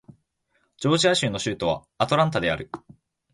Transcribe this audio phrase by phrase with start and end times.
[0.77, 2.71] ジョージア州の州都はアトランタである